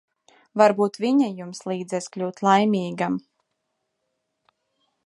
[0.61, 3.21] Varbūt viņa jums līdzēs kļūt laimīgam.